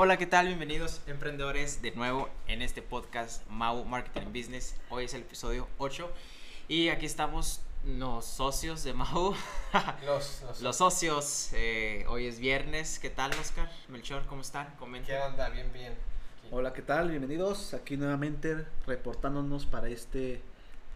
[0.00, 0.46] hola, ¿qué tal?
[0.46, 4.76] Bienvenidos emprendedores de nuevo en este podcast Mau Marketing and Business.
[4.90, 6.08] Hoy es el episodio 8
[6.68, 9.34] y aquí estamos los socios de Mau.
[10.04, 12.98] Los, los, Los socios, eh, hoy es viernes.
[12.98, 13.70] ¿Qué tal, Oscar?
[13.88, 14.74] Melchor, ¿cómo están?
[14.78, 15.16] Comenten.
[15.16, 15.48] ¿Qué onda?
[15.48, 15.92] Bien, bien.
[15.92, 16.48] Aquí.
[16.52, 17.10] Hola, ¿qué tal?
[17.10, 20.42] Bienvenidos aquí nuevamente reportándonos para este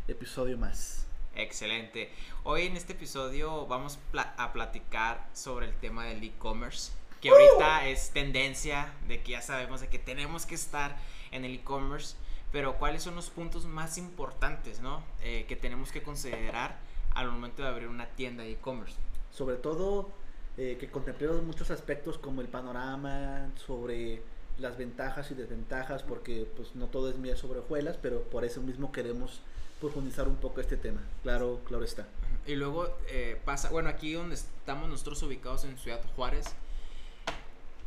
[0.08, 1.06] episodio más.
[1.34, 2.10] Excelente.
[2.44, 7.86] Hoy en este episodio vamos pla- a platicar sobre el tema del e-commerce, que ahorita
[7.86, 10.96] es tendencia de que ya sabemos de que tenemos que estar
[11.30, 12.16] en el e-commerce,
[12.50, 15.02] pero cuáles son los puntos más importantes, ¿no?
[15.22, 16.78] Eh, que tenemos que considerar
[17.14, 18.96] al momento de abrir una tienda de e-commerce.
[19.30, 20.10] Sobre todo
[20.58, 24.20] eh, que contemplemos muchos aspectos como el panorama, sobre
[24.58, 28.60] las ventajas y desventajas, porque pues no todo es miel sobre hojuelas, pero por eso
[28.60, 29.40] mismo queremos
[29.80, 31.00] profundizar un poco este tema.
[31.22, 32.08] Claro, claro está.
[32.46, 36.46] Y luego eh, pasa, bueno, aquí donde estamos nosotros ubicados en Ciudad Juárez,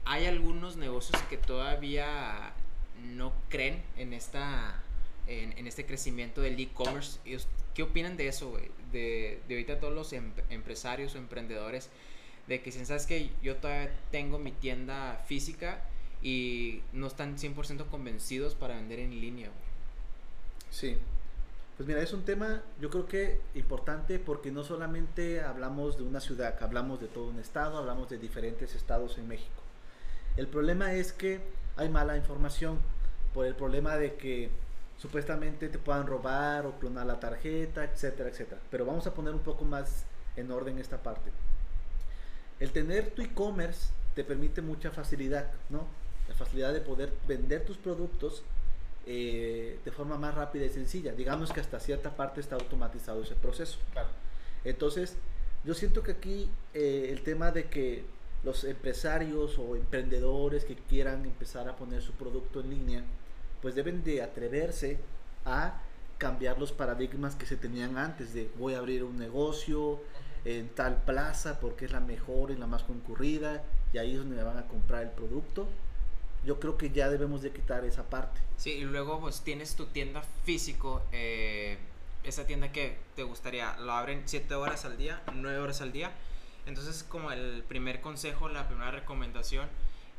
[0.05, 2.53] hay algunos negocios que todavía
[3.03, 4.81] no creen en esta
[5.27, 7.19] en, en este crecimiento del e-commerce.
[7.25, 8.69] ¿Y us- ¿Qué opinan de eso, güey?
[8.91, 11.89] De, de ahorita todos los em- empresarios o emprendedores
[12.47, 15.83] de que dicen, ¿sabes que Yo todavía tengo mi tienda física
[16.21, 19.59] y no están 100% convencidos para vender en línea, güey.
[20.69, 20.97] Sí.
[21.77, 26.21] Pues mira, es un tema yo creo que importante porque no solamente hablamos de una
[26.21, 29.61] ciudad, hablamos de todo un estado, hablamos de diferentes estados en México.
[30.37, 31.39] El problema es que
[31.77, 32.79] hay mala información
[33.33, 34.49] por el problema de que
[34.97, 38.61] supuestamente te puedan robar o clonar la tarjeta, etcétera, etcétera.
[38.69, 41.31] Pero vamos a poner un poco más en orden esta parte.
[42.59, 45.85] El tener tu e-commerce te permite mucha facilidad, ¿no?
[46.27, 48.43] La facilidad de poder vender tus productos
[49.05, 51.13] eh, de forma más rápida y sencilla.
[51.13, 53.77] Digamos que hasta cierta parte está automatizado ese proceso.
[53.91, 54.09] Claro.
[54.63, 55.15] Entonces,
[55.63, 58.05] yo siento que aquí eh, el tema de que
[58.45, 63.03] los empresarios o emprendedores que quieran empezar a poner su producto en línea,
[63.61, 64.99] pues deben de atreverse
[65.45, 65.81] a
[66.19, 69.99] cambiar los paradigmas que se tenían antes de voy a abrir un negocio
[70.45, 74.35] en tal plaza porque es la mejor y la más concurrida y ahí es donde
[74.35, 75.67] me van a comprar el producto.
[76.45, 78.39] Yo creo que ya debemos de quitar esa parte.
[78.57, 81.79] Sí, y luego pues tienes tu tienda físico, eh,
[82.23, 86.11] esa tienda que te gustaría, lo abren 7 horas al día, 9 horas al día.
[86.65, 89.69] Entonces como el primer consejo, la primera recomendación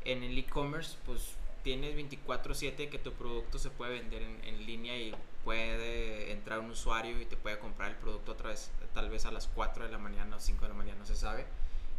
[0.05, 4.97] en el e-commerce, pues tienes 24/7 que tu producto se puede vender en, en línea
[4.97, 5.13] y
[5.43, 9.31] puede entrar un usuario y te puede comprar el producto otra vez, tal vez a
[9.31, 11.45] las 4 de la mañana o 5 de la mañana, no se sabe.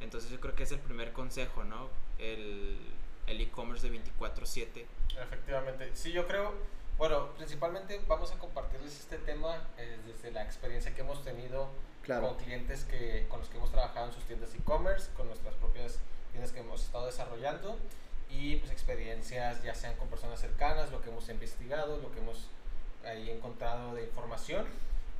[0.00, 1.88] Entonces yo creo que es el primer consejo, ¿no?
[2.18, 2.78] El
[3.28, 4.86] el e-commerce de 24/7.
[5.20, 5.90] Efectivamente.
[5.94, 6.54] Sí, yo creo,
[6.96, 11.68] bueno, principalmente vamos a compartirles este tema eh, desde la experiencia que hemos tenido
[12.08, 12.28] Claro.
[12.28, 15.98] con clientes que, con los que hemos trabajado en sus tiendas e-commerce, con nuestras propias
[16.32, 17.76] tiendas que hemos estado desarrollando
[18.30, 22.48] y pues experiencias ya sean con personas cercanas, lo que hemos investigado, lo que hemos
[23.04, 24.64] ahí encontrado de información.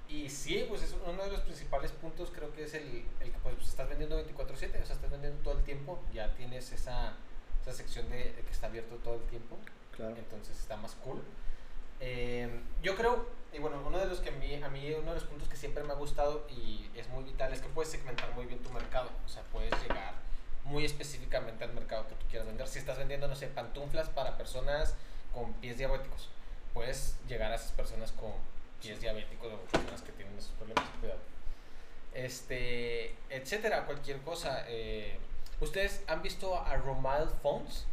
[0.09, 3.39] Y sí, pues es uno de los principales puntos, creo que es el, el que
[3.43, 7.13] pues, pues, estás vendiendo 24/7, o sea, estás vendiendo todo el tiempo, ya tienes esa,
[7.61, 9.59] esa sección de, de que está abierto todo el tiempo,
[9.95, 10.17] Claro.
[10.17, 11.21] entonces está más cool.
[12.01, 12.49] Eh,
[12.83, 15.25] yo creo, y bueno, uno de los que a mí, a mí, uno de los
[15.25, 18.47] puntos que siempre me ha gustado y es muy vital es que puedes segmentar muy
[18.47, 20.15] bien tu mercado, o sea, puedes llegar
[20.65, 22.69] muy específicamente al mercado que tú quieras vender.
[22.69, 24.95] Si estás vendiendo, no sé, pantuflas para personas
[25.33, 26.29] con pies diabéticos,
[26.75, 28.33] puedes llegar a esas personas con
[28.81, 31.21] pies diabéticos o personas que tienen esos problemas, cuidado.
[32.15, 34.65] Este, etcétera, cualquier cosa.
[34.69, 35.19] eh,
[35.61, 37.87] ¿Ustedes han visto a Romuald Phones?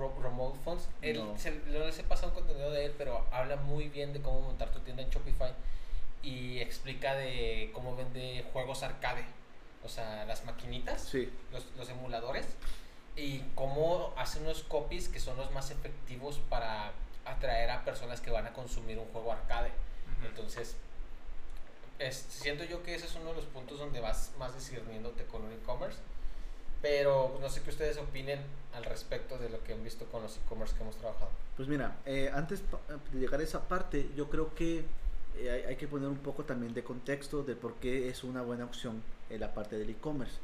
[0.00, 0.88] Ro- Romuald Phones.
[1.02, 1.38] Él, No.
[1.38, 4.40] se, no les he pasado un contenido de él, pero habla muy bien de cómo
[4.40, 5.52] montar tu tienda en Shopify
[6.22, 9.24] y explica de cómo vende juegos arcade,
[9.84, 11.30] o sea, las maquinitas Sí.
[11.52, 12.46] los, los emuladores
[13.16, 16.92] y cómo hace unos copies que son los más efectivos para
[17.24, 19.70] atraer a personas que van a consumir un juego arcade.
[20.24, 20.76] Entonces,
[21.98, 25.42] es- siento yo que ese es uno de los puntos donde vas más discerniéndote con
[25.44, 25.98] un e-commerce.
[26.82, 28.40] Pero pues, no sé qué ustedes opinen
[28.74, 31.30] al respecto de lo que han visto con los e-commerce que hemos trabajado.
[31.56, 32.80] Pues mira, eh, antes pa-
[33.12, 34.84] de llegar a esa parte, yo creo que
[35.36, 38.64] eh, hay, que poner un poco también de contexto de por qué es una buena
[38.64, 40.36] opción en la parte del e-commerce.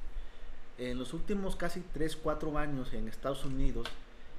[0.79, 3.88] En los últimos casi 3, 4 años en Estados Unidos,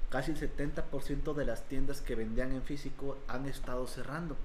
[0.09, 4.35] casi el 70% de las tiendas que vendían en físico han estado cerrando.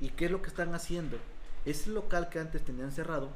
[0.00, 1.18] ¿Y qué es lo que están haciendo?
[1.64, 3.28] Ese local que antes tenían cerrado,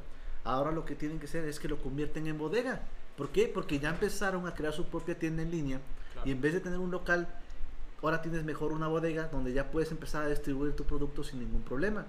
[0.44, 2.80] ahora lo que tienen que hacer es que lo convierten en bodega.
[3.18, 3.50] ¿Por qué?
[3.52, 5.80] Porque ya empezaron a crear su propia tienda en línea
[6.24, 7.28] y en vez de tener un local,
[8.00, 11.62] ahora tienes mejor una bodega donde ya puedes empezar a distribuir tu producto sin ningún
[11.62, 12.06] problema.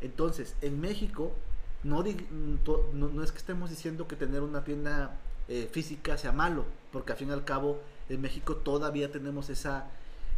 [0.00, 1.32] Entonces, en México,
[1.84, 2.56] no, di- mm,
[2.94, 5.16] no, no es que estemos diciendo que tener una tienda
[5.48, 9.88] eh, física sea malo, porque al fin y al cabo en México todavía tenemos esa,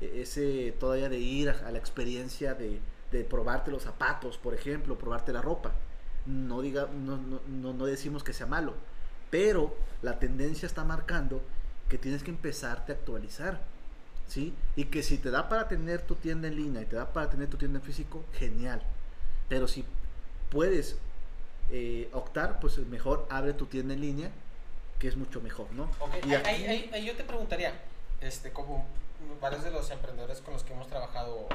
[0.00, 2.80] e, ese, todavía de ir a, la experiencia de,
[3.10, 5.72] de, probarte los zapatos, por ejemplo, probarte la ropa.
[6.26, 8.74] No, diga, no, no, no decimos que sea malo,
[9.32, 11.40] pero la tendencia está marcando
[11.88, 13.60] que tienes que empezarte a actualizar.
[14.28, 14.54] ¿Sí?
[14.76, 17.28] Y que si te da para tener tu tienda en línea y te da para
[17.28, 18.82] tener tu tienda en físico, genial.
[19.48, 19.84] Pero si
[20.50, 20.96] puedes
[21.70, 24.30] eh, optar, pues mejor abre tu tienda en línea,
[24.98, 25.90] que es mucho mejor, ¿no?
[26.26, 27.72] y ahí, ahí, yo te preguntaría,
[28.20, 28.86] este, como
[29.40, 31.48] varios de los emprendedores con los que hemos trabajado,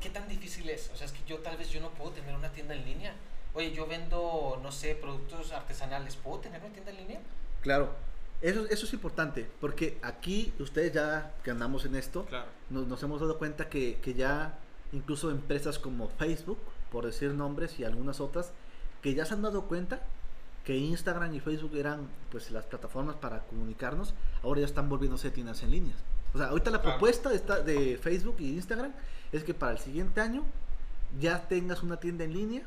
[0.00, 0.90] ¿qué tan difícil es?
[0.92, 3.14] O sea, es que yo tal vez yo no puedo tener una tienda en línea.
[3.54, 7.20] Oye, yo vendo, no sé, productos artesanales, ¿puedo tener una tienda en línea?
[7.62, 7.90] Claro,
[8.40, 12.26] eso, eso es importante, porque aquí ustedes ya que andamos en esto,
[12.70, 14.58] nos, nos, hemos dado cuenta que, que ya
[14.92, 16.58] incluso empresas como Facebook,
[16.90, 18.52] por decir nombres y algunas otras,
[19.02, 20.00] que ya se han dado cuenta
[20.64, 25.62] que Instagram y Facebook eran pues las plataformas para comunicarnos, ahora ya están volviéndose tiendas
[25.62, 25.94] en línea.
[26.34, 28.92] O sea, ahorita la propuesta de, de Facebook y Instagram
[29.32, 30.44] es que para el siguiente año
[31.18, 32.62] ya tengas una tienda en línea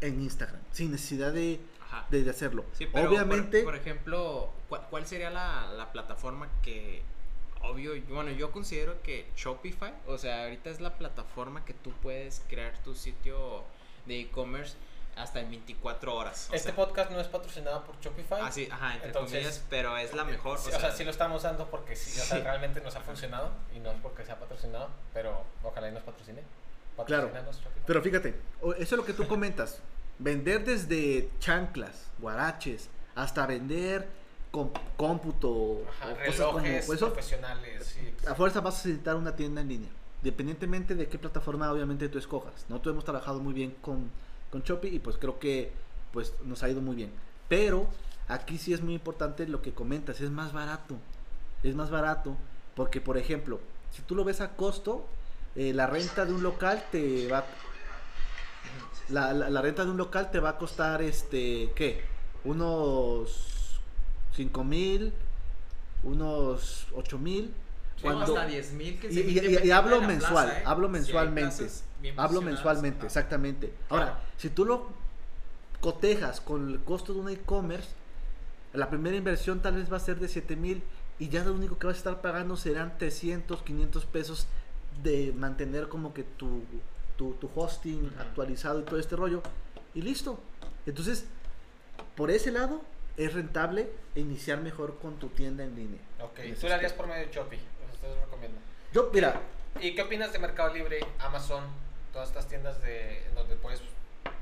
[0.00, 1.60] en Instagram, sin necesidad de,
[2.10, 2.64] de, hacerlo.
[2.92, 3.62] Obviamente...
[3.62, 7.02] Por, ejemplo, ¿cuál, sería la, la, plataforma que...
[7.62, 12.42] Obvio, bueno, yo considero que Shopify, o sea, ahorita es la plataforma que tú puedes
[12.48, 13.64] crear tu sitio
[14.06, 14.76] de e-commerce
[15.16, 16.48] hasta en 24 horas.
[16.52, 18.40] Este podcast no es patrocinado por Shopify.
[18.42, 20.58] Ah, sí, ajá, entre comillas, pero es la mejor.
[20.58, 23.80] o, sea, sí lo estamos usando porque sí, O sea, realmente nos ha funcionado y
[23.80, 26.42] no es porque sea patrocinado, pero ojalá y nos patrocine.
[27.04, 27.30] Claro,
[27.86, 29.80] pero fíjate, eso es lo que tú comentas.
[30.18, 34.08] Vender desde chanclas, guaraches, hasta vender
[34.50, 37.98] con cómputo, Ajá, relojes como profesionales.
[38.26, 39.90] A fuerza vas a necesitar una tienda en línea,
[40.22, 42.64] independientemente de qué plataforma obviamente tú escojas.
[42.68, 44.10] Nosotros hemos trabajado muy bien con
[44.50, 45.72] con Shopee y pues creo que
[46.12, 47.12] pues nos ha ido muy bien.
[47.48, 47.86] Pero
[48.28, 50.96] aquí sí es muy importante lo que comentas, es más barato.
[51.62, 52.36] Es más barato
[52.74, 53.60] porque por ejemplo,
[53.92, 55.06] si tú lo ves a costo,
[55.56, 57.44] eh, la renta de un local te va
[59.08, 62.04] la, la, renta de un local te va a costar este ¿qué?
[62.44, 63.80] unos
[64.34, 65.12] 5 mil
[66.02, 67.54] unos 8 mil
[68.00, 70.62] cuando, hasta 10 mil y, y, hablo mensual, ¿eh?
[70.64, 71.66] hablo mensualmente.
[72.16, 73.72] hablo mensualmente, exactamente.
[73.88, 74.88] Ahora, si tú lo
[75.80, 77.88] cotejas con el costo de un e-commerce,
[78.74, 80.82] la primera inversión tal vez va a ser de 7 mil
[81.18, 84.46] y ya lo único que vas a estar pagando serán 300, 500 pesos
[85.02, 86.62] de mantener como que tu,
[87.16, 89.42] tu, hosting actualizado y todo este rollo.
[89.94, 90.38] Y listo.
[90.86, 91.26] Entonces,
[92.16, 92.82] por ese lado,
[93.16, 96.00] es rentable iniciar mejor con tu tienda en línea.
[96.20, 97.76] Ok, tú lo harías por medio de Shopee
[98.22, 98.58] recomiendo.
[98.92, 99.40] Yo, mira.
[99.80, 101.64] ¿Y qué opinas de Mercado Libre, Amazon,
[102.12, 103.80] todas estas tiendas de donde puedes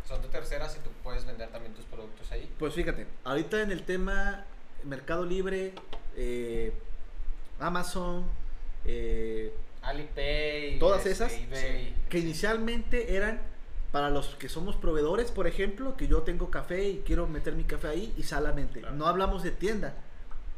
[0.06, 2.53] son de terceras y tú puedes vender también tus productos ahí?
[2.59, 4.45] Pues fíjate, ahorita en el tema
[4.85, 5.73] Mercado Libre,
[6.17, 6.73] eh,
[7.59, 8.27] Amazon,
[8.85, 9.53] eh,
[9.85, 11.33] Alipay, todas esas
[12.09, 13.41] que inicialmente eran
[13.93, 17.65] para los que somos proveedores, por ejemplo, que yo tengo café y quiero meter mi
[17.65, 18.83] café ahí y solamente.
[18.93, 19.95] No hablamos de tienda,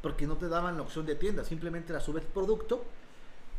[0.01, 2.85] porque no te daban la opción de tienda, simplemente la subes producto,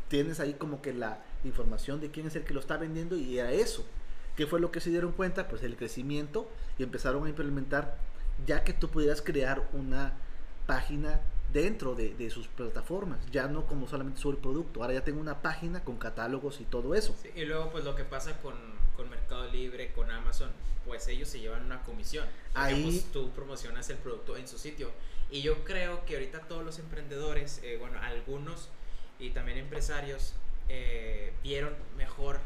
[0.08, 3.38] tienes ahí como que la información de quién es el que lo está vendiendo y
[3.38, 3.86] era eso.
[4.36, 5.48] ¿Qué fue lo que se dieron cuenta?
[5.48, 7.98] Pues el crecimiento y empezaron a implementar
[8.46, 10.14] ya que tú pudieras crear una
[10.66, 11.20] página
[11.52, 15.40] dentro de, sus plataformas, ya no como solamente sobre el producto, ahora ya tengo una
[15.40, 17.16] página con catálogos y todo eso.
[17.34, 18.54] y luego pues lo que pasa con,
[18.96, 20.50] con, Mercado Libre, con Amazon,
[20.86, 22.26] pues ellos se llevan una comisión.
[22.54, 24.90] Ahí pues, tú promocionas el producto en su sitio
[25.30, 28.68] y yo creo que ahorita todos los emprendedores, eh, bueno, algunos
[29.18, 30.34] y también empresarios,
[30.68, 32.40] eh, vieron mejor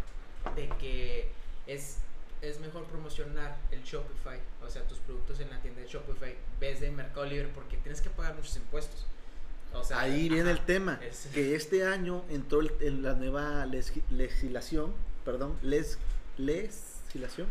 [0.56, 1.28] de que
[1.66, 1.98] es,
[2.42, 6.80] es mejor promocionar el Shopify, o sea, tus productos en la tienda de Shopify, vez
[6.80, 9.06] de Mercado Libre, porque tienes que pagar muchos impuestos.
[9.72, 11.00] O sea, Ahí viene el tema,
[11.32, 14.92] que este año entró en la nueva legislación,
[15.24, 15.98] perdón, les,
[16.36, 17.46] legislación.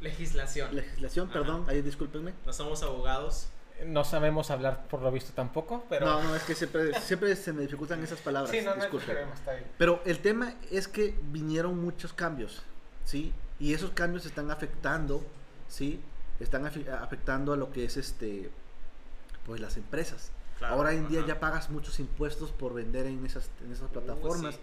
[0.00, 0.74] Legislación.
[0.74, 2.32] Legislación, perdón, ahí discúlpenme.
[2.46, 3.48] No somos abogados.
[3.84, 6.06] No sabemos hablar por lo visto tampoco, pero...
[6.06, 8.50] No, no, es que siempre, siempre se me dificultan esas palabras.
[8.50, 9.66] Sí, no, no está bien.
[9.78, 12.62] Pero el tema es que vinieron muchos cambios,
[13.04, 13.32] ¿sí?
[13.60, 15.24] Y esos cambios están afectando,
[15.68, 16.00] ¿sí?
[16.40, 18.50] Están afectando a lo que es este,
[19.46, 20.32] pues las empresas.
[20.62, 24.58] Ahora en día ya pagas muchos impuestos por vender en esas, en esas plataformas.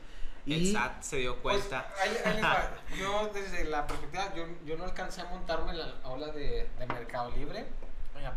[0.46, 1.92] Y el SAT se dio pues, cuenta.
[3.00, 7.32] yo desde la perspectiva, yo, yo, no alcancé a montarme la ola de, de Mercado
[7.32, 7.66] Libre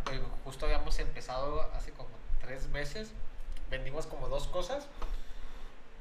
[0.05, 2.09] pues, justo habíamos empezado hace como
[2.41, 3.11] tres meses,
[3.71, 4.87] vendimos como dos cosas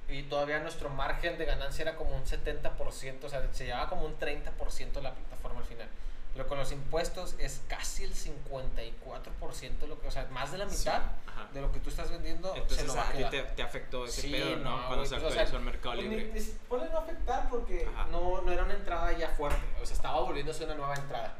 [0.09, 4.05] y todavía nuestro margen de ganancia era como un 70%, o sea, se llevaba como
[4.05, 5.87] un 30% la plataforma al final.
[6.33, 10.65] Pero con los impuestos es casi el 54%, lo que, o sea, más de la
[10.65, 11.47] mitad Ajá.
[11.53, 13.61] de lo que tú estás vendiendo Entonces se lo va a a ti te, te
[13.63, 14.77] afectó ese Sí, pedo, ¿no?
[14.81, 16.31] no, Cuando se pues, o actualizó sea, el Mercado Pues Libre.
[16.33, 18.07] ni- ponle no afectar porque Ajá.
[18.11, 21.35] no, no era una entrada ya fuerte, o sea, estaba volviéndose una nueva entrada.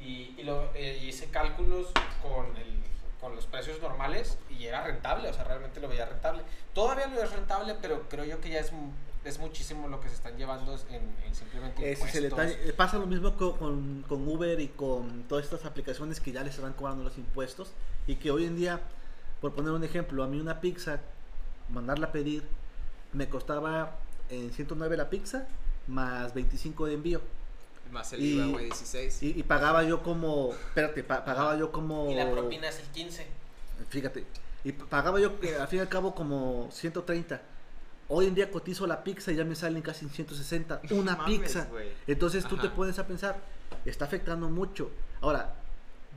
[0.00, 1.88] Y, y lo, eh, hice cálculos
[2.22, 2.82] con, el,
[3.20, 6.42] con los precios normales y era rentable, o sea, realmente lo veía rentable.
[6.74, 8.72] Todavía lo es rentable, pero creo yo que ya es,
[9.24, 12.68] es muchísimo lo que se están llevando en, en simplemente Ese es el detalle.
[12.68, 16.42] Eh, Pasa lo mismo co- con, con Uber y con todas estas aplicaciones que ya
[16.42, 17.72] les están cobrando los impuestos
[18.06, 18.80] y que hoy en día,
[19.40, 21.00] por poner un ejemplo, a mí una pizza,
[21.68, 22.42] mandarla a pedir,
[23.12, 23.96] me costaba
[24.30, 25.46] en 109 la pizza
[25.86, 27.20] más 25 de envío
[27.90, 29.22] Más el y- IVA, güey, 16.
[29.22, 32.10] y, y pagaba yo como, espérate, pa- pagaba yo como...
[32.10, 33.26] Y la propina es el 15.
[33.88, 34.26] Fíjate,
[34.64, 37.40] y pagaba yo eh, al fin y al cabo como 130.
[38.08, 40.82] Hoy en día cotizo la pizza y ya me salen casi en 160.
[40.90, 41.68] Una Mames, pizza.
[42.06, 43.36] Entonces tú te pones a pensar,
[43.84, 44.90] está afectando mucho.
[45.20, 45.54] Ahora,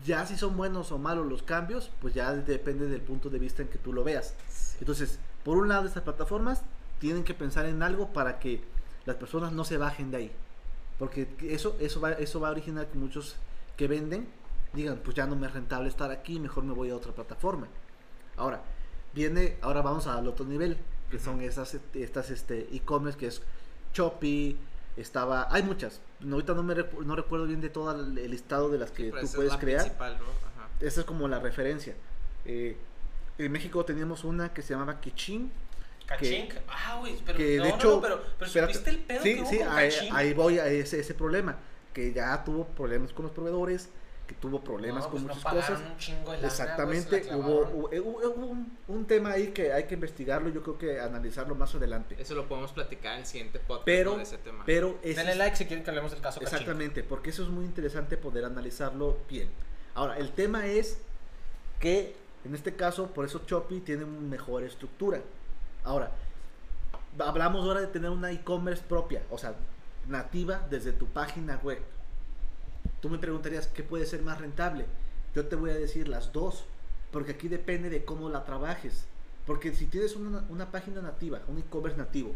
[0.06, 3.62] ya si son buenos o malos los cambios, pues ya depende del punto de vista
[3.62, 4.34] en que tú lo veas.
[4.80, 6.62] Entonces, por un lado, estas plataformas
[7.00, 8.62] tienen que pensar en algo para que
[9.06, 10.32] las personas no se bajen de ahí.
[11.00, 13.36] Porque eso, eso, va, eso va a originar que muchos
[13.78, 14.28] que venden
[14.74, 17.68] digan, pues ya no me es rentable estar aquí, mejor me voy a otra plataforma.
[18.38, 18.62] Ahora,
[19.14, 20.78] viene, ahora vamos al otro nivel,
[21.12, 21.44] que son Ujú.
[21.46, 23.42] estas estas este e-commerce que es
[23.94, 24.58] Shopee,
[24.98, 26.02] estaba, hay muchas.
[26.20, 28.92] No, ahorita no me recu- no recuerdo bien de todo el, el listado de las
[28.92, 29.88] que Pero tú esa es puedes crear.
[29.88, 30.04] ¿no?
[30.06, 30.70] Ajá.
[30.80, 31.96] Esa es como la referencia.
[32.46, 32.78] Eh,
[33.38, 35.52] en México teníamos una que se llamaba Kichin,
[36.18, 36.54] Cachink.
[36.68, 38.74] Ah, güey, pero que no, de hecho, no, pero, pero espérate.
[38.74, 41.58] ¿supiste el pedo sí, que hubo sí, con ahí, voy a ese, ese problema,
[41.94, 43.90] que ya tuvo problemas con los proveedores,
[44.28, 45.82] que tuvo problemas No, con pues no muchas cosas.
[45.82, 49.74] un chingo de lana, Exactamente, la hubo, hubo, hubo- hubo un, un tema ahí que
[49.74, 52.16] hay que investigarlo, yo creo que analizarlo más adelante.
[52.18, 54.64] Eso lo podemos platicar en el siguiente podcast Pero, de ese tema.
[54.66, 56.40] pero ese Denle es- like si quieren que hablemos del caso.
[56.42, 59.50] Exactamente, porque eso es muy interesante poder analizarlo bien.
[59.94, 61.00] Ahora, el tema es
[61.80, 62.16] que
[62.46, 65.22] en este caso, por eso Shopee tiene una mejor estructura.
[65.84, 66.12] Ahora,
[67.20, 69.54] hablamos ahora de tener una e-commerce propia, o sea,
[70.08, 71.82] nativa desde tu página web.
[73.02, 74.86] Tú me preguntarías qué puede ser más rentable.
[75.36, 76.66] Yo te voy a decir las dos,
[77.12, 79.06] porque aquí depende de cómo la trabajes.
[79.46, 82.34] Porque si tienes una, una página nativa, un e-commerce nativo,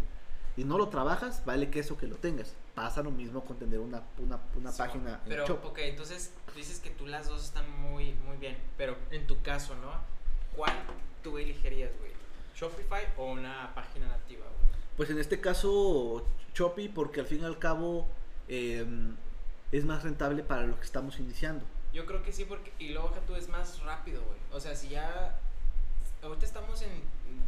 [0.58, 2.54] y no lo trabajas, vale que eso que lo tengas.
[2.74, 5.64] Pasa lo mismo con tener una, una, una Sí, página en Pero, Shop.
[5.66, 8.58] ok, entonces dices que tú las dos están muy, muy bien.
[8.76, 9.92] Pero en tu caso, ¿no?
[10.56, 10.74] ¿Cuál
[11.24, 12.12] tú elegirías, güey?
[12.58, 14.82] ¿Shopify o una página nativa, güey?
[14.96, 18.08] Pues en este caso, Shopee, porque al fin y al cabo
[18.48, 19.16] em,
[19.72, 21.64] es más rentable para los que estamos iniciando.
[21.94, 22.72] Yo creo que sí, porque.
[22.80, 24.40] Y luego que tú es más rápido, güey.
[24.52, 25.40] O sea, si ya.
[26.24, 26.90] Ahorita estamos en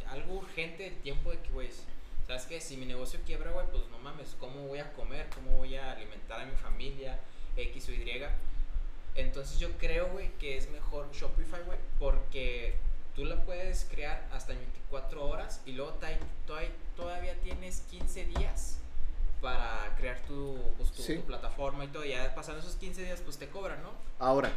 [0.07, 1.69] algo urgente tiempo de que, güey.
[2.27, 2.61] ¿Sabes qué?
[2.61, 4.35] Si mi negocio quiebra, güey, pues no mames.
[4.39, 5.27] ¿Cómo voy a comer?
[5.33, 7.19] ¿Cómo voy a alimentar a mi familia?
[7.57, 8.23] X o Y.
[9.15, 12.75] Entonces yo creo, güey, que es mejor Shopify, güey, porque
[13.19, 15.91] tú la puedes crear hasta en 24 horas y luego
[16.95, 18.77] todavía tienes 15 días
[19.41, 21.15] para crear tu, pues, tu, Sí.
[21.17, 22.05] tu plataforma y todo.
[22.05, 23.89] Ya pasando esos 15 días, pues te cobran, ¿no?
[24.19, 24.53] Ahora,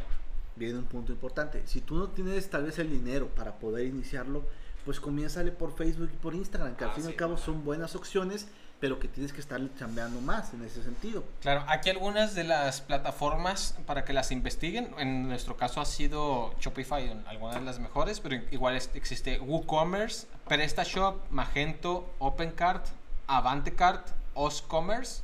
[0.55, 1.67] viene un punto importante.
[1.67, 4.45] Si tú no tienes tal vez el dinero para poder iniciarlo,
[4.85, 7.65] pues comiénzale por Facebook y por Instagram, que al Ah, fin y al cabo son
[7.65, 8.47] buenas opciones,
[8.83, 11.23] pero que tienes que estarle chambeando más en ese sentido.
[11.39, 14.93] Claro, aquí algunas de las plataformas para que las investiguen.
[14.97, 20.27] En nuestro caso ha sido Shopify, en algunas de las mejores, pero igual existe WooCommerce,
[20.49, 22.85] PrestaShop, Magento, OpenCart,
[23.27, 25.23] AvanteCart, OsCommerce,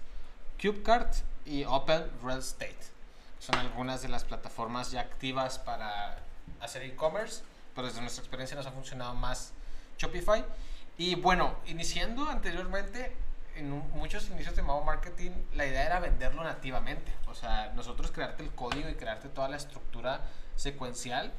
[0.62, 2.80] CubeCart y Open Real Estate.
[3.40, 6.18] Son algunas de las plataformas ya activas para
[6.62, 7.44] hacer e-commerce,
[7.76, 9.52] pero desde nuestra experiencia nos ha funcionado más
[9.98, 10.46] Shopify.
[10.98, 13.14] Y bueno, iniciando anteriormente,
[13.56, 17.12] en un- muchos inicios de Mao Marketing, la idea era venderlo nativamente.
[17.28, 20.22] O sea, nosotros crearte el código y crearte toda la estructura
[20.56, 21.32] secuencial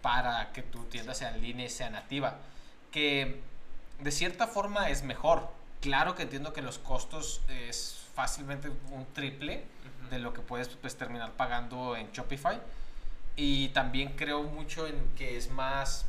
[0.00, 2.36] para que tu tienda sea en línea y sea nativa.
[2.90, 3.40] Que
[4.00, 5.48] de cierta forma es mejor.
[5.80, 9.64] Claro que entiendo que los costos es fácilmente un triple
[10.10, 12.60] de lo que puedes pues, terminar pagando en Shopify.
[13.36, 16.06] Y también creo mucho en que es más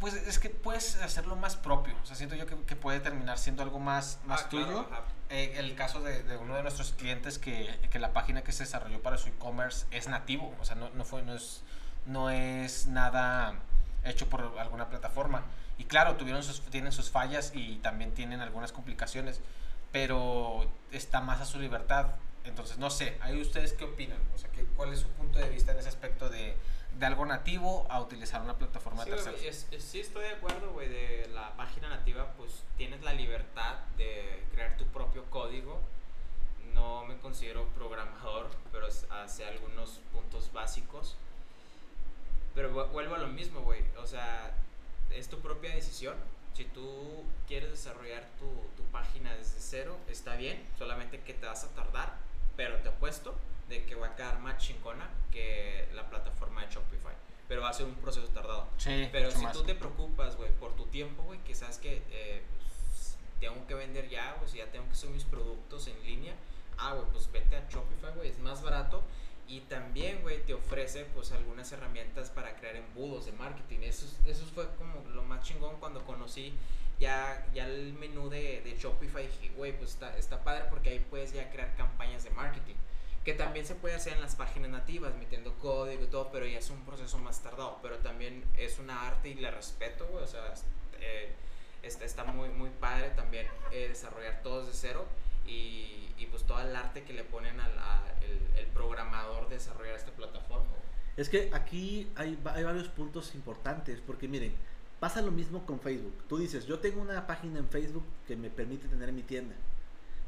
[0.00, 1.94] pues es que puedes hacerlo más propio.
[2.02, 4.80] O sea, siento yo que, que puede terminar siendo algo más, más Ah, claro, tuyo.
[4.90, 5.02] ajá.
[5.30, 8.64] Eh, el caso de, de uno de nuestros clientes que, que la página que se
[8.64, 10.54] desarrolló para su e-commerce es nativo.
[10.60, 11.62] O sea, no, no, fue, no, es,
[12.06, 13.54] no es nada
[14.04, 15.42] hecho por alguna plataforma.
[15.78, 19.40] Y claro, tuvieron sus, tienen sus fallas y también tienen algunas complicaciones,
[19.92, 22.06] pero está más a su libertad.
[22.44, 24.18] Entonces, no sé, ahí ustedes qué opinan?
[24.34, 26.13] O sea, ¿qué, ¿cuál es su punto de vista en ese aspecto
[26.98, 29.42] de, algo nativo a utilizar una plataforma Sí, de terceros?
[29.42, 33.78] es- es- sí estoy de acuerdo, güey, de la página nativa, pues tienes la libertad
[33.96, 35.80] de crear tu propio código.
[36.72, 41.16] No me considero programador, pero hace algunos puntos básicos.
[42.54, 43.82] Pero vuelvo a lo mismo, güey.
[43.98, 44.52] O sea,
[45.10, 46.14] es tu propia decisión.
[46.54, 48.46] Si tú quieres desarrollar tu,
[48.76, 50.64] tu página desde cero, está bien.
[50.78, 52.14] Solamente que te vas a tardar.
[52.56, 53.34] Pero te apuesto
[53.68, 57.14] de que va a quedar más chingona que la plataforma de Shopify.
[57.48, 58.68] Pero va a ser un proceso tardado.
[58.78, 62.42] Sí, pero si tú te preocupas, güey, por tu tiempo, güey, que sabes que eh,
[62.90, 66.34] pues, tengo que vender ya, si ya tengo que hacer mis productos en línea,
[66.78, 69.02] ah, güey, pues vete a Shopify, güey, es más barato
[69.46, 73.80] y también, güey, te ofrece pues algunas herramientas para crear embudos de marketing.
[73.82, 76.54] Eso, eso fue como lo más chingón cuando conocí
[76.98, 79.26] ya, ya el menú de, de Shopify.
[79.26, 82.74] Dije, güey, pues está, está padre porque ahí puedes ya crear campañas de marketing.
[83.24, 86.58] Que también se puede hacer en las páginas nativas, metiendo código y todo, pero ya
[86.58, 87.78] es un proceso más tardado.
[87.82, 90.24] Pero también es una arte y le respeto, güey.
[90.24, 90.54] O sea,
[91.00, 91.32] eh,
[91.82, 95.06] está, está muy, muy padre también eh, desarrollar todo desde cero
[95.46, 97.72] y, y pues todo el arte que le ponen al
[98.22, 100.66] el, el, programador de desarrollar esta plataforma.
[101.16, 104.54] Es que aquí hay, hay varios puntos importantes, porque miren,
[104.98, 106.24] pasa lo mismo con Facebook.
[106.28, 109.54] Tú dices, yo tengo una página en Facebook que me permite tener mi tienda,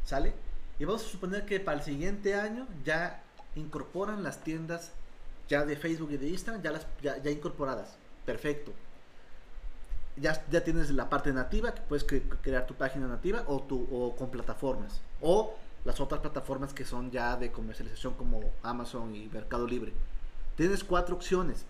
[0.04, 0.34] ¿sale?
[0.78, 3.22] Y vamos a suponer que para el siguiente año ya
[3.54, 4.92] incorporan las tiendas
[5.48, 7.96] ya de Facebook y de Instagram, ya, las, ya, ya incorporadas.
[8.24, 8.72] Perfecto.
[10.16, 14.16] Ya, ya, tienes la parte nativa, que puedes crear tu página nativa o, tu, o
[14.16, 15.00] con plataformas.
[15.20, 15.54] O
[15.84, 19.92] las otras plataformas que son ya de comercialización como Amazon y Mercado Libre.
[20.56, 21.64] Tienes cuatro opciones.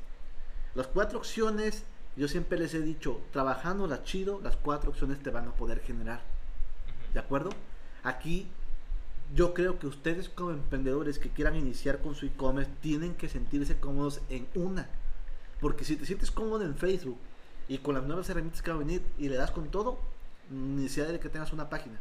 [0.74, 1.84] Las cuatro opciones,
[2.16, 5.80] yo siempre les he dicho, trabajando la chido, las cuatro opciones te van a poder
[5.80, 6.20] generar.
[7.12, 7.50] ¿De acuerdo?
[8.04, 8.48] Aquí
[9.34, 13.78] yo creo que ustedes como emprendedores que quieran iniciar con su e-commerce tienen que sentirse
[13.78, 14.88] cómodos en una.
[15.60, 17.18] Porque si te sientes cómodo en Facebook
[17.68, 19.98] y con las nuevas herramientas que van a venir y le das con todo,
[20.50, 21.98] necesidad de que tengas una página.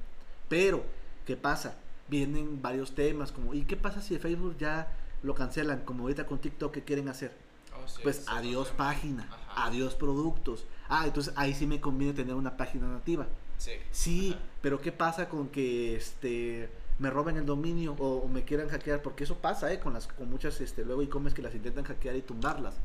[0.50, 0.84] Pero,
[1.25, 1.75] ¿qué pasa?
[2.08, 4.92] vienen varios temas como ¿y qué pasa si Facebook ya
[5.24, 7.35] lo cancelan como ahorita con TikTok que quieren hacer?
[7.74, 10.66] Oh, pues adiós página, adiós productos.
[10.88, 13.27] Ah, entonces ahí sí me conviene tener una página nativa.
[13.57, 13.72] Sí.
[13.92, 19.01] Sí, pero ¿qué pasa con que este me roben el dominio o, me quieran hackear?
[19.01, 19.79] Porque eso pasa, ¿eh?
[19.79, 22.75] Con las con muchas este luego e-commerce que las intentan hackear y tumbarlas.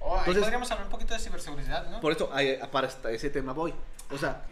[0.00, 2.00] Oh, Entonces, podríamos hablar un poquito de ciberseguridad, ¿no?
[2.00, 2.30] Por eso,
[2.70, 3.74] para ese tema voy.
[4.10, 4.44] O sea,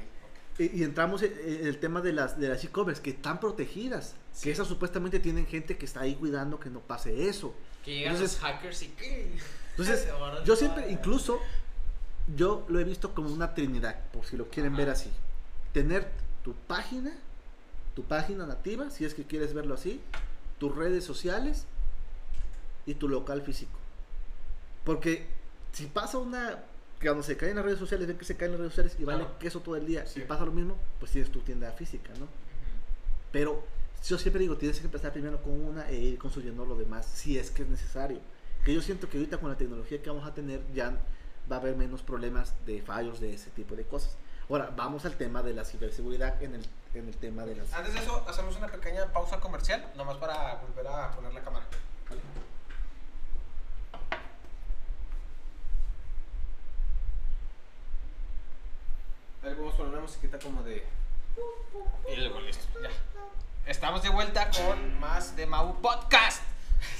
[0.58, 1.32] y, entramos en,
[1.66, 4.14] el tema de las de las e-commerce que están protegidas.
[4.42, 7.54] Que esas supuestamente tienen gente que está ahí cuidando que no pase eso.
[7.84, 8.94] Que llegan entonces, los hackers y
[9.78, 10.08] Entonces,
[10.44, 11.38] yo siempre, incluso,
[12.34, 15.10] yo lo he visto como una trinidad, por si lo quieren ver así.
[15.72, 16.10] Tener
[16.42, 17.12] tu página,
[17.96, 20.02] tu página nativa, si es que quieres verlo así,
[20.58, 21.64] tus redes sociales
[22.84, 23.78] y tu local físico.
[24.84, 25.26] Porque
[25.72, 26.62] si pasa una
[27.00, 29.04] que cuando se caen las redes sociales, ven que se caen las redes sociales y
[29.04, 32.28] vale queso todo el día y pasa lo mismo, pues tienes tu tienda física, ¿no?
[33.32, 33.64] Pero
[34.06, 37.38] yo siempre digo, tienes que empezar primero con una e ir construyendo lo demás si
[37.38, 38.20] es que es necesario.
[38.62, 40.98] Que yo siento que ahorita con la tecnología que vamos a tener ya
[41.50, 44.16] va a haber menos problemas de fallos de ese tipo de cosas.
[44.50, 46.66] Ahora, vamos al tema de la ciberseguridad en el,
[46.98, 47.72] en el tema de las...
[47.72, 51.66] Antes de eso, hacemos una pequeña pausa comercial, nomás para volver a poner la cámara.
[59.42, 60.84] Ahí vamos a poner una musiquita como de.
[62.10, 62.90] Y luego listo, ya.
[63.66, 66.42] Estamos de vuelta con más de Mau Podcast.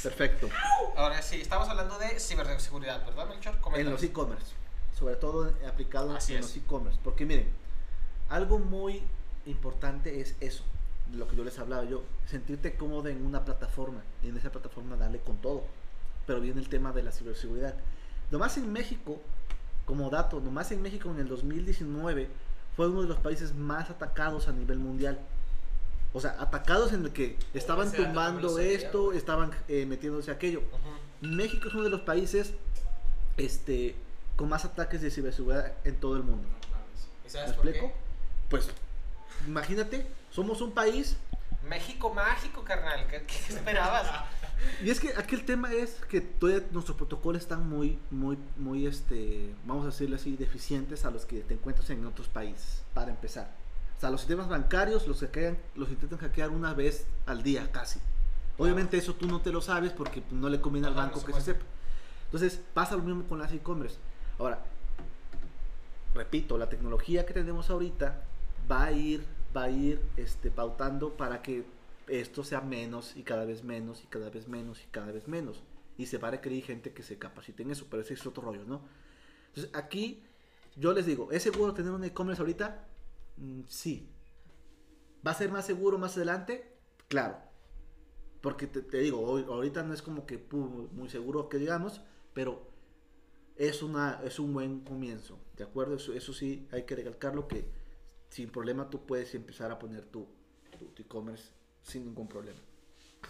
[0.03, 0.49] Perfecto.
[0.97, 3.59] Ahora sí, estamos hablando de ciberseguridad, ¿verdad, Melchor?
[3.75, 4.53] En los e-commerce.
[4.97, 7.01] Sobre todo aplicado en los e-commerce.
[7.03, 7.53] Porque miren,
[8.29, 9.03] algo muy
[9.47, 10.65] importante es eso.
[11.13, 12.03] Lo que yo les hablaba yo.
[12.27, 14.03] Sentirte cómodo en una plataforma.
[14.23, 15.65] Y en esa plataforma darle con todo.
[16.27, 17.75] Pero viene el tema de la ciberseguridad.
[18.31, 19.21] Nomás en México
[19.87, 22.29] como dato, nomás en México en el 2019
[22.75, 25.19] fue uno de los países más atacados a nivel mundial.
[26.13, 30.63] O sea, atacados en el que estaban tumbando esto, estaban eh, metiéndose aquello.
[31.21, 32.53] México es uno de los países
[33.37, 33.95] este,
[34.35, 36.49] con más ataques de ciberseguridad en todo el mundo.
[37.33, 37.93] ¿Me explico?
[38.49, 38.69] Pues,
[39.47, 41.17] imagínate, somos un país.
[41.69, 43.07] México mágico, carnal.
[43.09, 44.07] ¿Qué, qué esperabas?
[44.83, 48.87] Y es que aquí el tema es que todavía nuestros protocolos están muy, muy, muy,
[48.87, 53.11] este, vamos a decirlo así, deficientes a los que te encuentras en otros países, para
[53.11, 53.51] empezar.
[53.97, 58.01] O sea, los sistemas bancarios los, hackean, los intentan hackear una vez al día casi.
[58.59, 61.41] Obviamente eso tú no te lo sabes porque no le conviene al banco que se
[61.41, 61.65] sepa.
[62.27, 63.97] Entonces pasa lo mismo con las e-commerce.
[64.39, 64.63] Ahora,
[66.15, 68.23] repito, la tecnología que tenemos ahorita
[68.71, 69.25] va a ir,
[69.57, 71.65] va a ir este, pautando para que
[72.09, 75.63] esto sea menos y cada vez menos y cada vez menos y cada vez menos.
[75.99, 78.43] Y se va a requerir gente que se capacite en eso, pero ese es otro
[78.43, 78.83] rollo, ¿no?
[79.49, 80.25] Entonces aquí
[80.77, 82.87] yo les digo, ¿es seguro tener un e-commerce ahorita?
[83.39, 84.09] Mm, sí.
[85.27, 86.79] ¿Va a ser más seguro más adelante?
[87.09, 87.37] Claro.
[88.41, 92.01] Porque te, te digo, hoy- ahorita no es como que pu- muy seguro que digamos,
[92.33, 92.69] pero
[93.57, 95.97] es, una, es un buen comienzo, ¿de acuerdo?
[95.97, 97.67] Eso, eso sí, hay que recalcarlo que
[98.31, 100.27] sin problema tú puedes empezar a poner tu
[100.79, 101.51] tu tu e-commerce
[101.83, 102.59] sin ningún problema.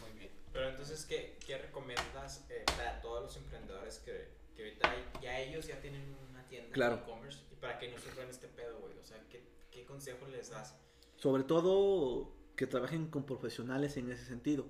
[0.01, 0.31] Muy bien.
[0.53, 5.39] Pero entonces, ¿qué, qué recomiendas eh, para todos los emprendedores que, que ahorita hay- ya
[5.41, 6.97] ellos ya tienen una tienda Claro.
[6.97, 8.99] de e-commerce y para que no sufran este pedo, güey?
[8.99, 10.75] O sea, ¿qué, qué consejo les das?
[11.17, 14.67] Sobre todo que trabajen con profesionales en ese sentido.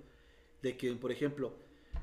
[0.62, 1.54] De que, por ejemplo,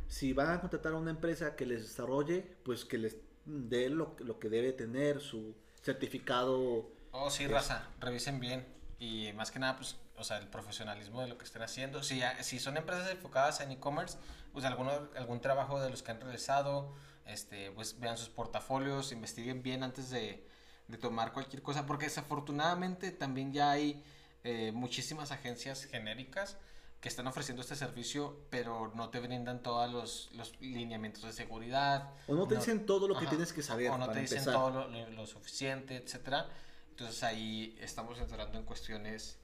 [0.08, 4.16] si van a contratar a una empresa que les desarrolle, pues que les dé lo,
[4.20, 6.90] lo que debe tener, su certificado.
[7.14, 8.66] Oh, sí, raza, revisen bien.
[9.00, 12.04] Y más que nada, pues, o sea, el profesionalismo de lo que estén haciendo.
[12.04, 14.18] Si, ya- si son empresas enfocadas en e-commerce,
[14.52, 16.94] pues alguno, algún trabajo de los que han realizado,
[17.26, 20.48] este, pues vean sus portafolios, investiguen bien antes de,
[20.88, 24.04] de tomar cualquier cosa, porque desafortunadamente también ya hay
[24.44, 26.58] eh, muchísimas agencias genéricas
[27.00, 32.10] que están ofreciendo este servicio, pero no te brindan todos los, los lineamientos de seguridad.
[32.28, 33.30] O no te dicen todo lo que Ajá.
[33.32, 34.54] tienes que saber O no para te dicen empezar.
[34.60, 36.48] todo lo, lo- lo suficiente, etcétera.
[36.94, 39.40] Entonces ahí estamos entrando en cuestiones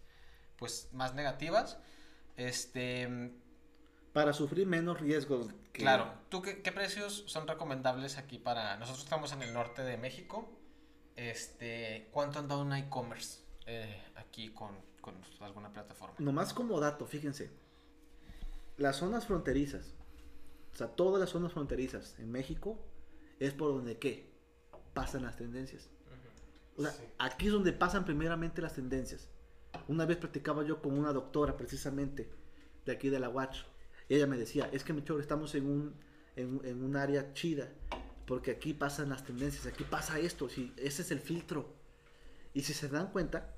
[0.55, 1.79] pues más negativas.
[2.37, 3.33] Este,
[4.13, 5.47] Para sufrir menos riesgos.
[5.73, 9.81] que- claro, ¿tú qué, qué precios son recomendables aquí para nosotros estamos en el norte
[9.81, 10.47] de México?
[11.15, 16.15] Este, ¿cuánto anda un e-commerce eh, aquí con, con alguna plataforma?
[16.19, 17.49] Nomás como dato, fíjense.
[18.77, 19.95] Las zonas fronterizas,
[20.71, 22.77] o sea, todas las zonas fronterizas en México
[23.39, 24.31] es por donde qué
[24.93, 25.89] pasan las tendencias.
[26.79, 27.03] O sea, Sí.
[27.19, 29.27] aquí es donde pasan primeramente las tendencias.
[29.87, 32.29] Una vez platicaba yo con una doctora precisamente
[32.85, 33.59] de aquí de la Watch.
[34.07, 35.93] Y ella me decía, es que mi choro, estamos en un,
[36.35, 37.69] en, en un área chida.
[38.25, 41.73] Porque aquí pasan las tendencias, aquí pasa esto, si, ese es el filtro.
[42.53, 43.53] Y si se dan cuenta,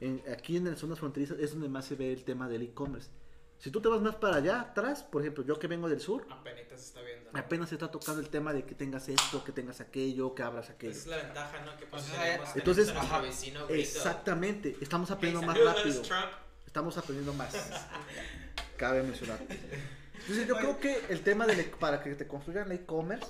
[0.00, 3.08] en- aquí en las zonas fronterizas es donde más se ve el tema del e-commerce.
[3.60, 6.26] Si tú te vas más para allá atrás, por ejemplo, yo que vengo del sur,
[6.30, 7.30] Apenas se está viendo.
[7.30, 7.38] ¿no?
[7.38, 10.70] apenas se está tocando el tema de que tengas esto, que tengas aquello, que abras
[10.70, 10.92] aquello.
[10.92, 11.76] Esa es la ventaja, ¿no?
[11.76, 13.68] Que pues O sea, tenemos, entonces- ajá, vecino.
[13.68, 16.00] Exactamente, estamos "Hey, aprendiendo más rápido.
[16.00, 16.32] Trump".
[16.66, 17.52] Estamos aprendiendo más.
[18.78, 19.38] Cabe mencionar.
[19.40, 23.26] Entonces yo creo que el tema de para que te construyan la e-commerce,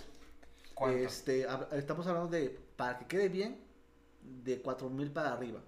[0.95, 3.61] este, estamos hablando de, para que quede bien,
[4.23, 5.61] de 4000 para arriba.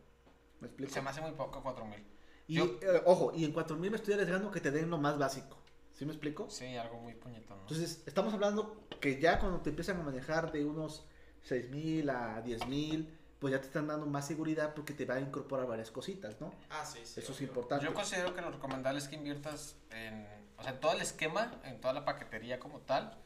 [0.60, 0.92] ¿Me explico?
[0.92, 2.11] Se me hace muy poco 4000.
[2.46, 5.18] Y yo- eh, ojo, y en 4000 me estoy arriesgando que te den lo más
[5.18, 5.58] básico.
[5.92, 6.48] ¿Sí me explico?
[6.50, 7.56] Sí, algo muy puñetón.
[7.58, 7.62] ¿no?
[7.62, 11.04] Entonces, estamos hablando que ya cuando te empiezan a manejar de unos
[11.42, 15.66] 6000 a 10000, pues ya te están dando más seguridad porque te va a incorporar
[15.66, 16.54] varias cositas, ¿no?
[16.70, 17.20] Ah, sí, sí.
[17.20, 17.84] Eso es importante.
[17.84, 20.26] Yo considero que lo recomendable es que inviertas en,
[20.58, 23.18] o sea, en todo el esquema, en toda la paquetería como tal,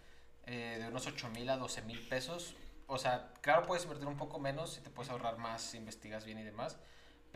[0.46, 2.54] eh, de unos 8 mil a 12 mil pesos.
[2.86, 6.24] O sea, claro, puedes invertir un poco menos y te puedes ahorrar más si investigas
[6.24, 6.78] bien y demás.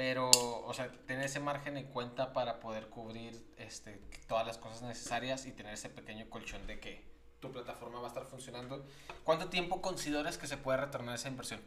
[0.00, 4.80] Pero, o sea, tener ese margen en cuenta para poder cubrir este, todas las cosas
[4.80, 7.04] necesarias y tener ese pequeño colchón de que
[7.38, 8.82] tu plataforma va a estar funcionando.
[9.24, 11.60] ¿Cuánto tiempo consideras que se puede retornar esa inversión?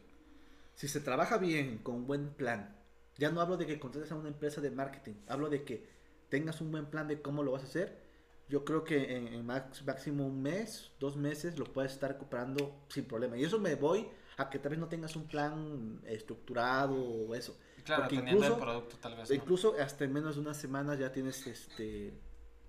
[0.73, 2.75] Si se trabaja bien, con buen plan,
[3.19, 5.87] ya no hablo de que contrates a una empresa de marketing, hablo de que
[6.29, 8.01] tengas un buen plan de cómo lo vas a hacer.
[8.49, 12.83] Yo creo que en, en max- máximo un mes, dos meses, lo puedes estar recuperando
[12.89, 13.37] sin problema.
[13.37, 17.55] Y eso me voy a que tal vez no tengas un plan estructurado o eso.
[17.83, 19.29] Claro, Porque teniendo incluso- el producto tal vez.
[19.29, 19.35] ¿no?
[19.35, 22.13] Incluso hasta en menos de una semana ya tienes este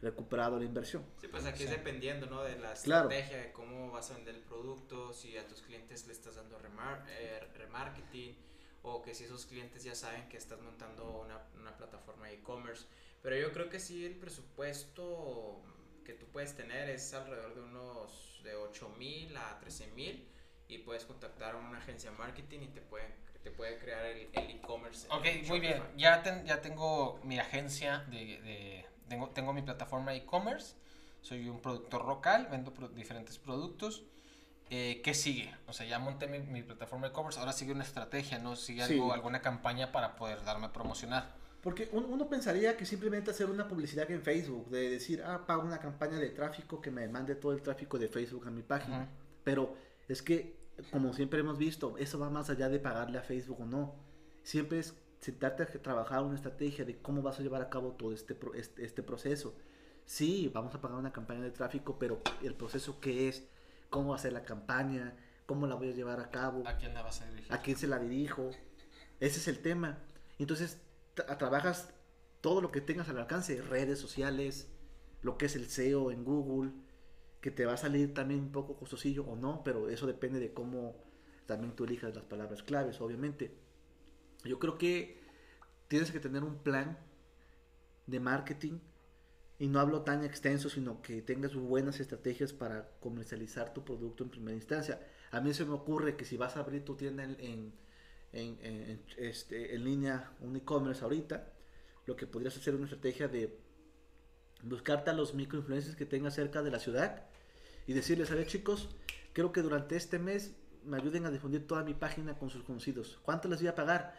[0.02, 1.04] recuperado la inversión.
[1.20, 1.76] Sí, pues aquí es Sí.
[1.76, 2.42] dependiendo, ¿no?
[2.42, 3.08] De la Claro.
[3.10, 6.58] estrategia, de cómo vas a vender el producto, si a tus clientes le estás dando
[6.58, 8.36] remar- eh, remarketing,
[8.82, 12.84] o que si esos clientes ya saben que estás montando una, una plataforma de e-commerce.
[13.22, 15.62] Pero yo creo que sí el presupuesto
[16.04, 20.28] que tú puedes tener es alrededor de unos de 8 mil a 13 mil
[20.68, 23.10] y puedes contactar a una agencia de marketing y te pueden
[23.44, 25.06] te puede crear el el e-commerce.
[25.06, 25.82] en Ok, muy bien.
[25.96, 30.74] Ya, ten- ya tengo mi agencia de, de- tengo, tengo mi plataforma e-commerce.
[31.20, 34.02] Soy un productor local, vendo pro- diferentes productos.
[34.70, 35.54] Eh, ¿Qué sigue?
[35.68, 37.38] O sea, ya monté mi, mi plataforma e-commerce.
[37.38, 38.56] Ahora sigue una estrategia, ¿no?
[38.56, 38.94] Sigue Sí.
[38.94, 41.34] algo, alguna campaña para poder darme a promocionar.
[41.62, 45.62] Porque un- uno pensaría que simplemente hacer una publicidad en Facebook, de decir, ah, pago
[45.62, 49.00] una campaña de tráfico que me mande todo el tráfico de Facebook a mi página.
[49.02, 49.06] Ujú.
[49.44, 49.76] Pero
[50.08, 50.56] es que,
[50.90, 53.94] como siempre hemos visto, eso va más allá de pagarle a Facebook o no.
[54.42, 58.12] Siempre es sentarte a trabajar una estrategia de cómo vas a llevar a cabo todo
[58.12, 59.54] este, pro- este, este proceso.
[60.04, 63.44] Sí, vamos a pagar una campaña de tráfico, pero el proceso qué es,
[63.88, 66.92] cómo va a ser la campaña, cómo la voy a llevar a cabo, ¿A quién
[66.92, 67.52] la vas a dirigir?
[67.52, 68.50] a quién se la dirijo.
[69.20, 69.98] Ese es el tema.
[70.38, 70.78] Entonces,
[71.16, 71.88] tra- trabajas
[72.42, 74.68] todo lo que tengas al alcance, redes sociales,
[75.22, 76.72] lo que es el SEO en Google,
[77.44, 80.52] que te va a salir también un poco costosillo o no, pero eso depende de
[80.58, 80.78] cómo
[81.46, 83.44] también tú elijas las palabras claves, obviamente.
[84.44, 85.20] Yo creo que
[85.88, 86.98] tienes que tener un plan
[88.06, 88.78] de marketing
[89.58, 94.30] y no hablo tan extenso, sino que tengas buenas estrategias para comercializar tu producto en
[94.30, 95.00] primera instancia.
[95.32, 97.74] A mí se me ocurre que si vas a abrir tu tienda en, en,
[98.32, 101.52] en, en- este, línea, un e-commerce ahorita,
[102.06, 103.58] lo que podrías hacer es una estrategia de
[104.62, 107.24] buscarte a los microinfluencers que tengas cerca de la ciudad
[107.86, 108.88] y decirles, a ver chicos,
[109.32, 110.52] quiero que durante este mes
[110.84, 113.18] me ayuden a difundir toda mi página con sus conocidos.
[113.22, 114.14] ¿Cuánto les voy a pagar?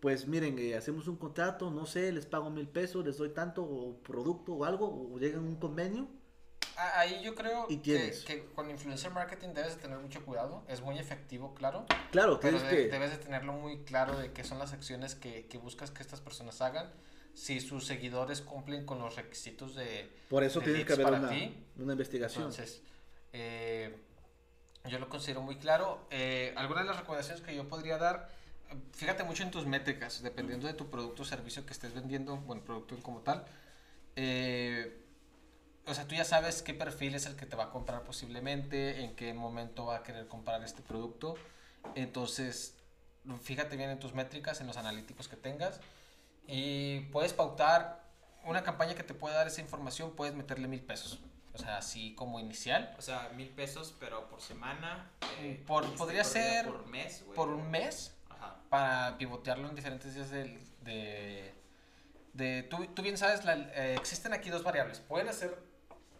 [0.00, 3.62] Pues miren, eh, hacemos un contrato, no sé, les pago mil pesos, les doy tanto
[3.62, 6.08] o producto o algo, o llegan a un convenio.
[6.76, 10.64] Ah, Ahí yo creo Y que, que con influencer marketing debes de tener mucho cuidado.
[10.68, 11.84] Es muy efectivo, claro.
[12.10, 12.88] Claro, Pero de- que...
[12.88, 16.22] debes de tenerlo muy claro de qué son las acciones que, que buscas que estas
[16.22, 16.90] personas hagan.
[17.34, 20.10] Si sus seguidores cumplen con los requisitos de...
[20.30, 21.30] Por eso de tiene que haber una,
[21.76, 22.44] una investigación.
[22.44, 22.82] Entonces,
[23.32, 23.96] eh,
[24.84, 26.06] yo lo considero muy claro.
[26.10, 28.28] Eh, algunas de las recomendaciones que yo podría dar,
[28.92, 32.62] fíjate mucho en tus métricas, dependiendo de tu producto o servicio que estés vendiendo, bueno,
[32.62, 33.44] producto como tal.
[34.16, 35.04] Eh,
[35.86, 39.04] o sea, tú ya sabes qué perfil es el que te va a comprar posiblemente,
[39.04, 41.36] en qué momento va a querer comprar este producto.
[41.94, 42.74] Entonces,
[43.42, 45.80] fíjate bien en tus métricas, en los analíticos que tengas.
[46.46, 48.04] Y puedes pautar
[48.44, 51.18] una campaña que te puede dar esa información, puedes meterle mil pesos.
[51.52, 52.94] O sea, así como inicial.
[52.98, 55.10] O sea, mil pesos, pero por semana.
[55.40, 57.36] eh, Por- podría ser Por mes, güey.
[57.36, 58.56] Por un mes, Ajá.
[58.68, 61.52] para pivotearlo en diferentes días del, de...
[62.34, 65.00] de tú, tú bien sabes, la- eh, existen aquí dos variables.
[65.00, 65.56] Pueden hacer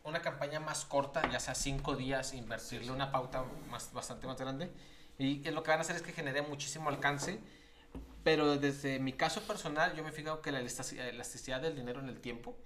[0.03, 2.95] una campaña más corta, ya sea cinco días, invertirle Sí, sí.
[2.95, 4.71] una pauta más, bastante más grande.
[5.19, 7.39] Y lo que van a hacer es que genere muchísimo alcance.
[8.25, 12.01] Pero desde mi caso personal, yo me he fijado que la elastici- elasticidad del dinero
[12.01, 12.57] en el tiempo,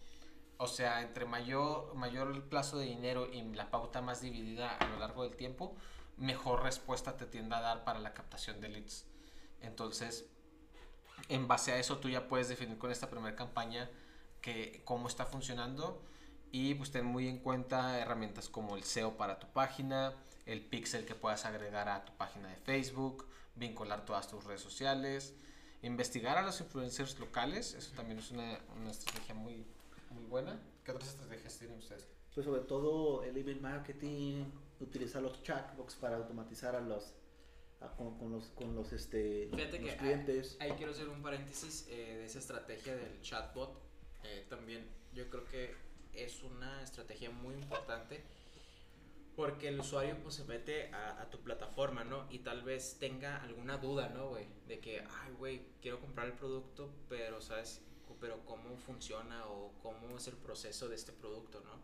[0.59, 4.99] o sea, entre mayor, mayor plazo de dinero y la pauta más dividida a lo
[4.99, 5.77] largo del tiempo,
[6.17, 9.07] mejor respuesta te tiende a dar para la captación de leads.
[9.61, 10.27] Entonces,
[11.29, 13.91] en base a eso, tú ya puedes definir con esta primera campaña
[14.41, 16.03] que, cómo está funcionando
[16.53, 20.13] y pues ten muy en cuenta herramientas como el SEO para tu página,
[20.47, 25.35] el pixel que puedas agregar a tu página de Facebook, vincular todas tus redes sociales,
[25.83, 29.67] investigar a los influencers locales, eso también es una, una estrategia muy,
[30.25, 30.59] muy buena.
[30.85, 32.07] ¿Qué otras estrategias tienen ustedes?
[32.35, 34.45] Pues sobre todo el email marketing,
[34.81, 37.13] utilizar los chatbots para automatizar a los
[37.81, 40.57] a- con, con los con los este Fíjate los que clientes.
[40.61, 43.79] ahí, ahí quiero hacer un paréntesis eh, de esa estrategia del chatbot.
[44.25, 45.75] Eh, también yo creo que
[46.15, 48.23] es una estrategia muy importante
[49.37, 52.27] porque el usuario pues se mete a, a tu plataforma, ¿no?
[52.31, 54.47] Y tal vez tenga alguna duda, ¿no, güey?
[54.69, 57.83] De que, ay, güey, quiero comprar el producto, pero, ¿sabes?
[58.25, 61.79] Pero cómo funciona o cómo es el proceso de este producto, ¿no?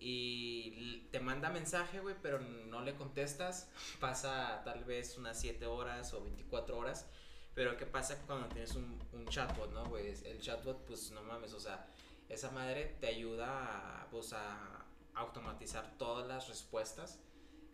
[0.00, 3.68] Y te manda mensaje, güey, pero no le contestas.
[4.00, 7.06] Pasa tal vez unas 7 horas o 24 horas.
[7.54, 10.14] Pero ¿qué pasa cuando tienes un, un chatbot, no, güey?
[10.24, 11.86] El chatbot, pues no mames, o sea,
[12.30, 17.20] esa madre te ayuda a, pues, a automatizar todas las respuestas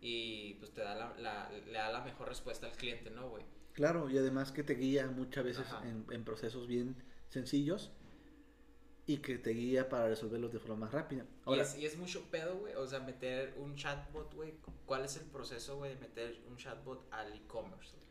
[0.01, 3.45] y pues te da la, la- le da la mejor respuesta al cliente, ¿no, güey?
[3.75, 6.97] Claro, y además que te guía muchas veces en, en procesos bien
[7.35, 7.93] sencillos
[9.07, 11.27] y que te guía para resolverlos de forma más rápida.
[11.47, 14.55] Y es, y es mucho pedo, güey, o sea, meter un chatbot, güey.
[14.87, 18.05] ¿Cuál es el proceso, güey, de meter un chatbot al e-commerce?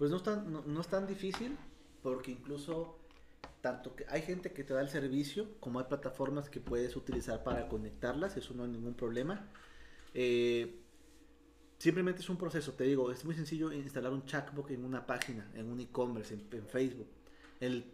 [0.00, 1.58] pues no es tan no, no es tan difícil
[2.02, 2.98] porque incluso
[3.60, 7.44] tanto que hay gente que te da el servicio como hay plataformas que puedes utilizar
[7.44, 9.46] para conectarlas, eso no hay ningún problema.
[10.14, 10.80] Eh,
[11.76, 15.50] simplemente es un proceso, te digo, es muy sencillo instalar un chatbot en una página,
[15.52, 17.08] en un e-commerce, en, en Facebook.
[17.60, 17.84] El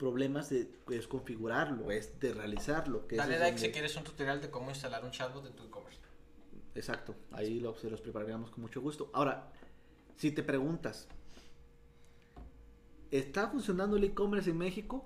[0.00, 3.06] problema es, de, es configurarlo, es de realizarlo.
[3.06, 5.64] Que Dale like donde- si quieres un tutorial de cómo instalar un chatbot en tu
[5.64, 6.00] e-commerce.
[6.74, 9.10] Exacto, ahí lo, se los prepararemos con mucho gusto.
[9.12, 9.52] Ahora,
[10.16, 11.06] si te preguntas,
[13.10, 15.04] ¿está funcionando el e-commerce en México?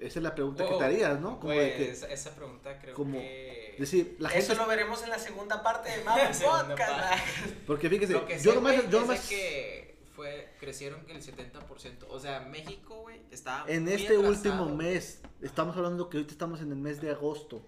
[0.00, 1.38] Esa es la pregunta que te harías, ¿no?
[1.38, 3.74] Como de que- esa, esa pregunta creo como que...
[3.78, 4.62] Decir, la Eso gente...
[4.62, 7.24] lo veremos en la segunda parte de Mapa Podcast.
[7.66, 8.88] Porque fíjese, Lo que yo nomás...
[8.88, 9.71] yo nomás- que
[10.14, 12.06] fue, crecieron que el 70%.
[12.08, 14.28] O sea, México, güey, está En muy este atrasado.
[14.30, 17.64] último mes, estamos hablando que ahorita estamos en el mes de agosto,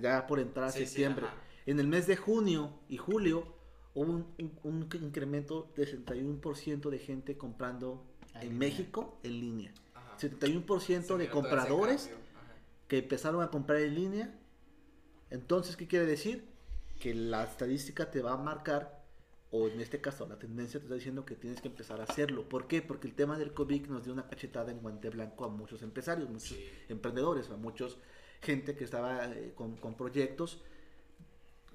[0.00, 1.26] ya- por entrar a Sí, septiembre.
[1.66, 3.54] en el mes de junio y julio
[3.94, 8.58] hubo un, un- un incremento de 61% de gente comprando En.
[8.58, 9.72] México en línea.
[9.94, 10.16] Ajá.
[10.18, 12.10] 71% Se de compradores
[12.88, 14.34] que empezaron a comprar en línea.
[15.30, 16.44] Entonces, ¿qué quiere decir?
[17.00, 19.03] Que la estadística te va a marcar,
[19.56, 22.48] o en este caso la tendencia te está diciendo que tienes que empezar a hacerlo.
[22.48, 22.82] ¿Por qué?
[22.82, 26.28] Porque el tema del COVID nos dio una cachetada en guante blanco a muchos empresarios,
[26.28, 26.68] muchos Sí.
[26.88, 27.98] emprendedores, a muchos
[28.42, 30.62] gente que estaba eh, con, con proyectos.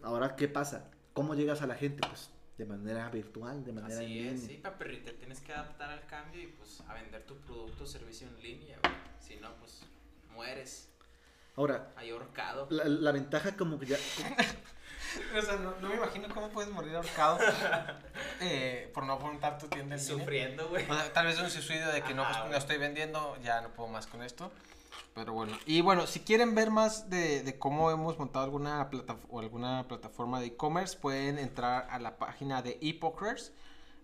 [0.01, 0.91] Ahora, ¿qué pasa?
[1.13, 2.01] ¿Cómo llegas a la gente?
[2.07, 4.31] Pues de manera virtual, de manera en Así línea.
[4.33, 7.85] es, sí, papi, te tienes que adaptar al cambio y pues a vender tu producto
[7.85, 8.93] o servicio en línea, güey.
[9.21, 9.81] Si no, pues
[10.33, 10.89] mueres.
[11.55, 12.67] Ahora, Ahí ahorcado.
[12.71, 13.97] la, la ventaja como que ya...
[15.37, 17.39] O sea, no, no me imagino cómo puedes morir ahorcado
[18.41, 20.01] eh, por no montar tu tienda en.
[20.01, 20.89] Sufriendo, güey.
[20.89, 22.57] O sea, tal vez un suicidio de que no, Ajá, no güey.
[22.57, 24.51] estoy vendiendo, ya no puedo más con esto.
[25.15, 29.17] Pero bueno, y bueno, si quieren ver más de, de cómo hemos montado alguna, plata
[29.29, 33.51] o alguna plataforma de e-commerce, pueden entrar a la página de ePokers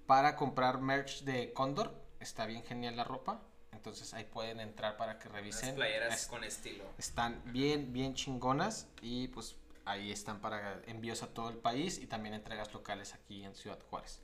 [0.08, 1.94] para comprar merch de Condor.
[2.20, 3.42] Está bien genial la ropa.
[3.72, 5.76] Entonces ahí pueden entrar para que revisen.
[5.76, 6.84] playeras Es- con estilo.
[6.98, 12.08] están bien, bien chingonas y pues ahí están para envíos a todo el país y
[12.08, 14.20] también entregas locales aquí en Ciudad Juárez.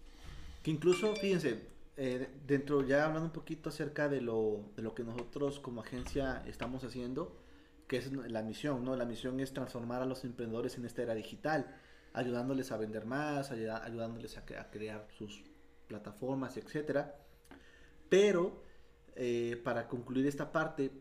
[0.63, 5.03] Que incluso, fíjense, eh, dentro ya hablando un poquito acerca de lo, de lo que
[5.03, 7.37] nosotros como agencia estamos haciendo,
[7.87, 8.95] que es la misión, ¿no?
[8.95, 11.75] La misión es transformar a los emprendedores en esta era digital,
[12.13, 15.43] ayudándoles a vender más, ayudándoles a crear sus
[15.87, 17.15] plataformas, etcétera.
[18.09, 18.63] Pero,
[19.15, 20.91] eh, para concluir esta parte,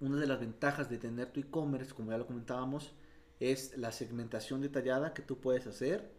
[0.00, 2.94] una de las ventajas de tener tu e-commerce, como ya lo comentábamos,
[3.40, 6.10] es la segmentación detallada que tú puedes hacer,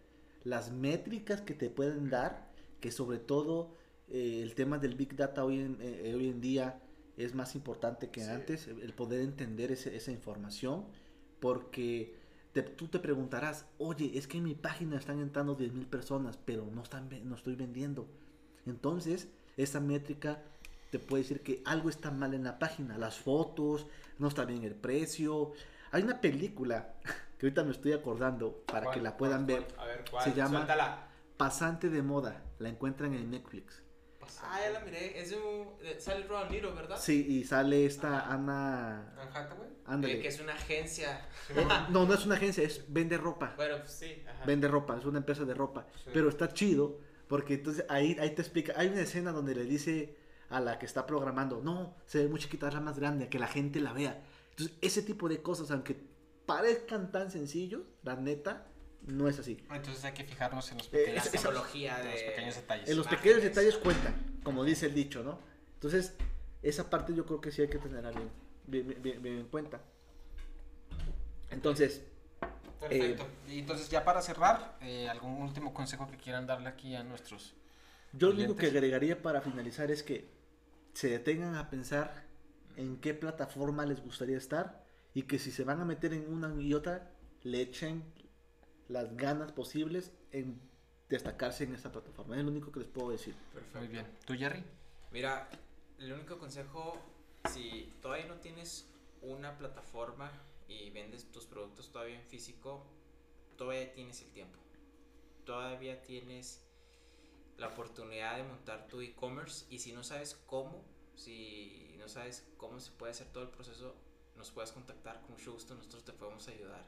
[0.44, 2.50] las métricas que te pueden dar,
[2.80, 3.76] que sobre todo
[4.10, 6.80] eh, el tema del Big Data hoy en, eh, hoy en día
[7.18, 8.30] es más importante que Sí.
[8.30, 10.86] antes, el poder entender ese- esa información,
[11.40, 12.16] porque
[12.54, 16.38] te- tú te preguntarás, oye, es que en mi página están entrando 10 mil personas,
[16.38, 18.08] pero no, están, no estoy vendiendo.
[18.66, 19.28] Entonces,
[19.58, 20.42] esa métrica
[20.92, 23.88] te puede decir que algo está mal en la página, las fotos,
[24.20, 25.52] no está bien el precio.
[25.92, 26.94] Hay una película
[27.38, 29.62] que ahorita me estoy acordando para que la puedan ¿Cuál?
[29.62, 30.24] ver, A ver, ¿cuál?
[30.24, 31.08] Se llama- Suéltala.
[31.38, 33.84] Pasante de moda, la encuentran en Netflix.
[34.44, 35.20] Ah, ya la miré.
[35.20, 35.70] Es de un.
[36.00, 36.98] Sale Ron Niro, ¿verdad?
[37.00, 39.14] Sí, y sale esta Ana...
[39.18, 39.70] ¿Anne Hathaway?
[39.86, 40.16] Ándale.
[40.16, 41.26] Eh, que es una agencia.
[41.50, 43.54] Eh, no, no es una agencia, es vende ropa.
[43.56, 44.24] Bueno, pues sí.
[44.28, 44.46] Ajá.
[44.46, 45.86] Vende ropa, es una empresa de ropa.
[46.04, 46.10] Sí.
[46.14, 48.74] Pero está chido porque entonces ahí, ahí te explica.
[48.76, 50.18] Hay una escena donde le dice
[50.50, 53.48] a la que está programando, no, se ve muy chiquita, hazla más grande, que la
[53.48, 54.22] gente la vea.
[54.58, 55.96] Entonces, ese tipo de cosas, aunque
[56.48, 58.66] parezcan tan sencillos, la neta,
[59.06, 59.64] no es así.
[59.72, 62.26] Entonces hay que fijarnos en los Eh, La pequeños, psicología en los de.
[62.26, 62.90] pequeños detalles.
[62.90, 63.22] En los Imágenes.
[63.24, 65.40] pequeños detalles cuentan, como dice el dicho, ¿no?
[65.76, 66.16] Entonces,
[66.64, 68.32] esa parte yo creo que sí hay que tenerla bien,
[68.66, 69.80] bien, bien- bien en cuenta.
[71.52, 72.02] Entonces,
[72.80, 73.28] Perfecto.
[73.48, 77.54] y entonces ya para cerrar, eh, ¿algún último consejo que quieran darle aquí a nuestros...
[78.14, 80.28] Yo lo único que agregaría para finalizar es que
[80.94, 82.26] se detengan a pensar
[82.78, 86.62] en qué plataforma les gustaría estar y que si se van a meter en una
[86.62, 87.12] y otra,
[87.44, 88.04] le echen
[88.88, 90.62] las ganas posibles en
[91.10, 92.38] destacarse en esta plataforma.
[92.38, 93.36] Es lo único que les puedo decir.
[93.54, 93.80] Perfecto.
[93.80, 94.06] Muy bien.
[94.26, 94.64] ¿Tú, Jerry?
[95.12, 95.50] Mira,
[95.98, 97.00] el único consejo,
[97.52, 100.32] si todavía no tienes una plataforma
[100.68, 102.86] y vendes tus productos todavía en físico,
[103.58, 104.60] todavía tienes el tiempo.
[105.46, 106.64] Todavía tienes
[107.58, 110.86] la oportunidad de montar tu e-commerce y si no sabes cómo,
[111.16, 113.96] si no sabes cómo se puede hacer todo el proceso,
[114.36, 116.86] nos puedes contactar con mucho gusto, nosotros te podemos ayudar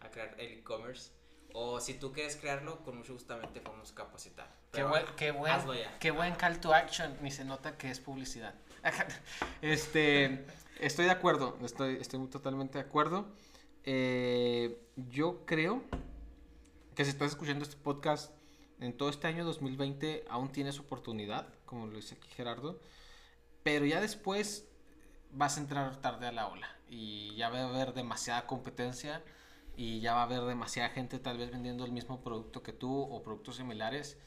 [0.00, 1.12] a crear el e-commerce.
[1.52, 4.46] O si tú quieres crearlo, con mucho gusto también te podemos capacitar.
[4.46, 5.60] Qué Pero buen, qué, buen,
[5.98, 8.54] qué buen call to action, ni se nota que es publicidad.
[9.62, 10.46] este,
[10.78, 13.26] estoy de acuerdo, estoy, estoy totalmente de acuerdo.
[13.84, 15.82] Eh, yo creo
[16.94, 18.32] que si estás escuchando este podcast
[18.80, 22.80] en todo este año 2020 aún tienes oportunidad, como lo dice aquí Gerardo,
[23.62, 24.66] pero ya después
[25.32, 29.22] vas a entrar tarde a la ola y ya va a haber demasiada competencia
[29.76, 33.00] y ya va a haber demasiada gente tal vez vendiendo el mismo producto que tú
[33.02, 34.18] o productos similares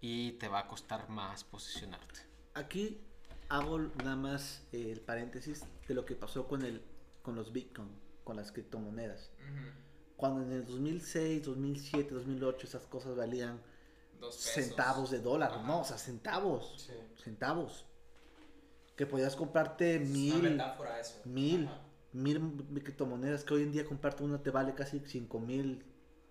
[0.00, 2.20] y te va a costar más posicionarte.
[2.54, 3.00] Aquí
[3.48, 6.82] hago nada más eh, el paréntesis de lo que pasó con, el,
[7.22, 7.88] con los Bitcoin,
[8.22, 9.30] con las criptomonedas.
[9.38, 9.84] Ujú.
[10.16, 13.60] Cuando en el 2006, 2007, 2008 esas cosas valían
[14.30, 15.62] centavos de dólar, Ajá.
[15.62, 16.88] no, o sea, centavos,
[17.22, 17.84] centavos.
[18.96, 21.20] Que podías comprarte Es una mil, metáfora eso.
[21.24, 21.80] mil, Ajá.
[22.12, 25.84] mil criptomonedas que hoy en día comprarte una te vale casi cinco mil,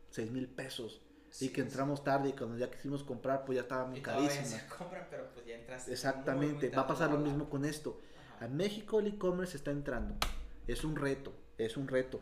[0.10, 1.02] seis mil pesos.
[1.30, 1.68] Sí, y que sí.
[1.68, 4.62] entramos tarde y cuando ya quisimos comprar pues ya estaba muy se
[5.10, 5.90] pero pues ya entraste.
[5.90, 8.00] muy, Exactamente, va a pasar lo mismo con esto.
[8.38, 8.46] Ajá.
[8.46, 10.16] A México el e-commerce está entrando.
[10.68, 12.22] Es un reto, es un reto,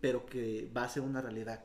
[0.00, 1.64] pero que va a ser una realidad.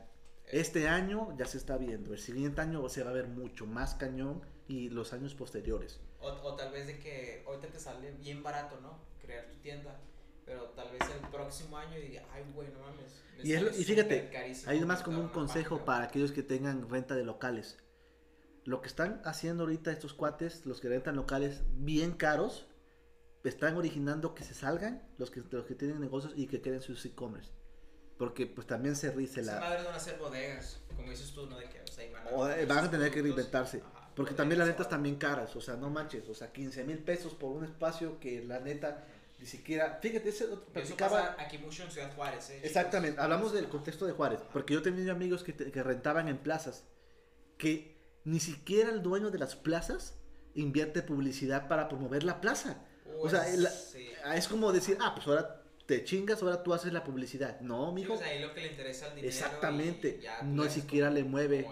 [0.50, 3.94] Este año ya se está viendo, el siguiente año se va a ver mucho más
[3.94, 6.00] cañón y los años posteriores.
[6.20, 8.98] O, o tal vez de que ahorita te sale bien barato, ¿no?
[9.20, 10.00] Crear tu tienda.
[10.44, 13.22] Pero tal vez el próximo año diga, ay, güey, no mames.
[13.36, 14.30] me Y, es y fíjate,
[14.66, 15.84] hay más como un consejo página".
[15.84, 17.76] para aquellos que tengan renta de locales.
[18.64, 22.66] Lo que están haciendo ahorita estos cuates, los que rentan locales bien caros,
[23.44, 27.04] están originando que se salgan los que, los que tienen negocios y que queden sus
[27.04, 27.52] e-commerce.
[28.18, 29.60] Porque pues también se rice la...
[29.60, 31.56] madres van a ser bodegas, como dices tú, ¿no?
[31.56, 33.78] De que, o sea, y van a, O, eh, van a tener que reinventarse.
[33.94, 36.82] Ajá, Porque también las rentas van- también caras, o sea, no manches, o sea, 15
[36.84, 39.04] mil pesos por un espacio que la neta
[39.38, 42.60] Ni siquiera, fíjate, ese otro Eso platicaba- pasa aquí mucho en Ciudad Juárez, ¿eh?
[42.64, 46.38] Exactamente, hablamos del contexto de Juárez, porque yo tenía amigos que, te- que rentaban en
[46.38, 46.82] plazas,
[47.56, 50.14] que ni siquiera el dueño de las plazas
[50.54, 52.82] invierte publicidad para promover la plaza.
[53.20, 54.08] O sea, Pues, la- sí.
[54.34, 55.57] es como decir, ah, pues ahora
[55.88, 57.58] te chingas, ahora tú haces la publicidad.
[57.60, 58.14] No, Sí, mijo.
[58.14, 59.34] pues ahí lo que le interesa es el dinero.
[59.34, 61.66] Exactamente, no siquiera le mueve.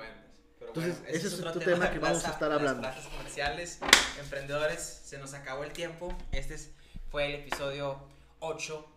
[0.59, 2.81] Pero Entonces, bueno, ese es otro tema que vamos a estar las hablando.
[2.81, 3.79] plazas comerciales,
[4.19, 6.17] emprendedores, se nos acabó el tiempo.
[6.33, 6.71] Este es-
[7.11, 8.09] fue el episodio
[8.41, 8.89] 8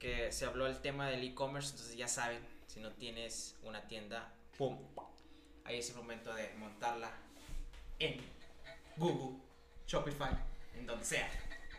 [0.00, 1.70] que se habló el tema del e-commerce.
[1.70, 4.78] Entonces ya saben, si no tienes una tienda, ¡pum!
[5.64, 7.12] Ahí es el momento de montarla
[8.00, 8.20] en
[8.96, 9.38] Google,
[9.86, 10.32] Shopify,
[10.76, 11.30] en donde sea.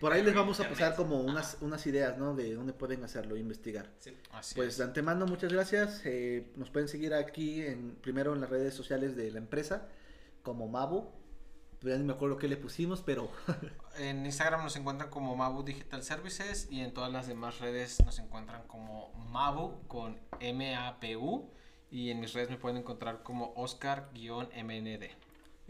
[0.01, 2.35] Por ahí les vamos a pasar como unas, unas ideas, ¿no?
[2.35, 3.89] De dónde pueden hacerlo, investigar.
[3.99, 4.17] Sí.
[4.31, 4.77] Así Pues es.
[4.79, 6.01] de antemano, muchas gracias.
[6.03, 9.87] Eh, nos pueden seguir aquí, en, primero en las redes sociales de la empresa,
[10.43, 11.11] como Mabu.
[11.83, 13.31] Ya ni me acuerdo qué le pusimos, pero
[13.97, 18.19] En Instagram nos encuentran como Mabu Digital Services y en todas las demás redes nos
[18.19, 21.49] encuentran como Mabu con M-A-P-U
[21.89, 25.03] y en mis redes me pueden encontrar como Oscar-MND.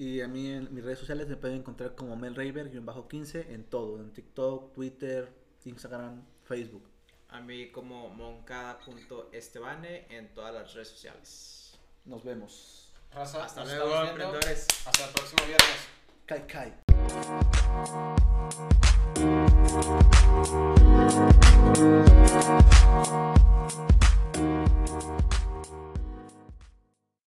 [0.01, 4.11] Y a mí en mis redes sociales me pueden encontrar como melraver-15 en todo, en
[4.11, 5.31] TikTok, Twitter,
[5.65, 6.89] Instagram, Facebook.
[7.29, 11.77] A mí como moncada.estebane en todas las redes sociales.
[12.05, 12.91] Nos vemos.
[13.11, 14.65] Hasta luego, emprendedores.
[14.87, 15.87] Hasta el próximo viernes.
[16.25, 16.73] Kai Kai.